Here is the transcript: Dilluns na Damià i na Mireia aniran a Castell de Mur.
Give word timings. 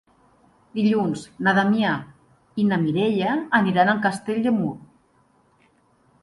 Dilluns 0.77 1.25
na 1.47 1.53
Damià 1.57 1.91
i 2.63 2.65
na 2.71 2.79
Mireia 2.87 3.35
aniran 3.59 3.93
a 3.93 3.97
Castell 4.07 4.41
de 4.49 4.55
Mur. 4.57 4.73